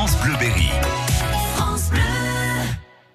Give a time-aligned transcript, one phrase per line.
[0.00, 0.89] France Bleu Berry.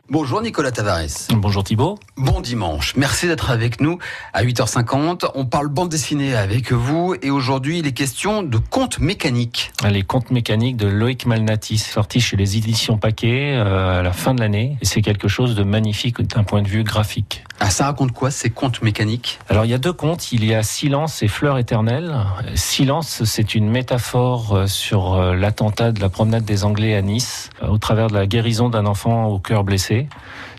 [0.08, 1.32] Bonjour Nicolas Tavares.
[1.34, 1.98] Bonjour Thibault.
[2.16, 2.96] Bon dimanche.
[2.96, 3.98] Merci d'être avec nous
[4.34, 5.32] à 8h50.
[5.34, 9.72] On parle bande dessinée avec vous et aujourd'hui il est question de contes mécaniques.
[9.90, 14.36] Les contes mécaniques de Loïc Malnati, sorti chez les éditions Paquet euh, à la fin
[14.36, 14.78] de l'année.
[14.80, 17.44] Et c'est quelque chose de magnifique d'un point de vue graphique.
[17.60, 19.40] Ah, ça raconte quoi ces contes mécaniques?
[19.50, 22.16] Alors il y a deux contes, il y a Silence et Fleur éternelle.
[22.54, 27.50] Silence, c'est une métaphore euh, sur euh, l'attentat de la promenade des Anglais à Nice,
[27.68, 29.95] au travers de la guérison d'un enfant au cœur blessé.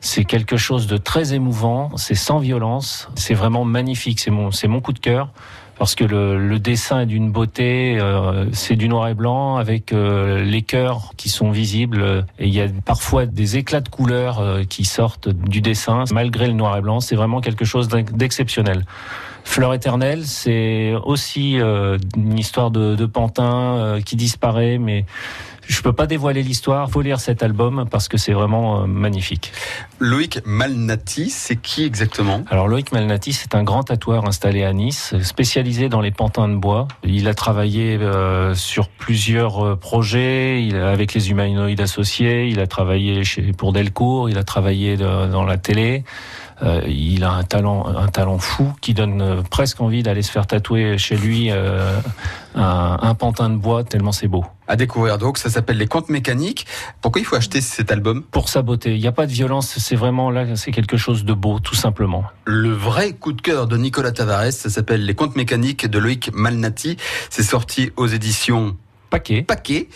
[0.00, 4.80] C'est quelque chose de très émouvant, c'est sans violence, c'est vraiment magnifique, c'est mon, mon
[4.80, 5.30] coup de cœur
[5.78, 10.42] parce que le, dessin est d'une beauté, euh, c'est du noir et blanc avec euh,
[10.42, 14.64] les cœurs qui sont visibles et il y a parfois des éclats de couleurs euh,
[14.64, 17.00] qui sortent du dessin malgré le noir et blanc.
[17.00, 18.84] C'est vraiment quelque chose d'exceptionnel.
[19.46, 25.06] Fleur éternelle, c'est aussi euh, une histoire de, de pantin euh, qui disparaît, mais
[25.69, 26.91] je peux pas dévoiler l'histoire.
[26.91, 29.52] Faut lire cet album parce que c'est vraiment euh, magnifique.
[29.98, 32.45] Loïc Malnati, c'est qui exactement?
[32.50, 36.56] Alors Loïc Malnati, c'est un grand tatoueur installé à Nice, spécialisé dans les pantins de
[36.56, 36.89] bois.
[37.05, 42.48] Il a travaillé euh, sur plusieurs euh, projets, il avec les humanoïdes associés.
[42.48, 46.05] Il a travaillé chez, pour Delcourt, il a travaillé de, dans la télé.
[46.62, 50.47] Euh, il a un talent, un talent fou qui donne presque envie d'aller se faire
[50.47, 51.98] tatouer chez lui euh,
[52.55, 54.45] un, un, pantin de bois tellement c'est beau.
[54.67, 56.66] À découvrir donc, ça s'appelle Les Contes Mécaniques.
[57.00, 58.22] Pourquoi il faut acheter cet album?
[58.22, 58.94] Pour sa beauté.
[58.94, 61.74] Il n'y a pas de violence, c'est vraiment là, c'est quelque chose de beau, tout
[61.74, 62.24] simplement.
[62.44, 66.30] Le vrai coup de cœur de Nicolas Tavares, ça s'appelle Les Contes Mécaniques de Loïc
[66.34, 66.98] Malnati.
[67.30, 68.77] C'est sorti aux éditions
[69.08, 69.42] Paquet.
[69.42, 69.88] Paquet.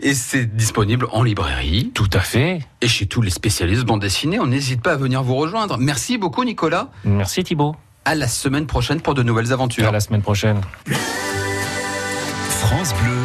[0.00, 1.90] Et c'est disponible en librairie.
[1.94, 2.60] Tout à fait.
[2.80, 4.38] Et chez tous les spécialistes bande dessinée.
[4.38, 5.78] On n'hésite pas à venir vous rejoindre.
[5.78, 6.90] Merci beaucoup, Nicolas.
[7.04, 7.74] Merci, Thibault.
[8.04, 9.88] À la semaine prochaine pour de nouvelles aventures.
[9.88, 10.60] À la semaine prochaine.
[12.60, 13.18] France Bleu.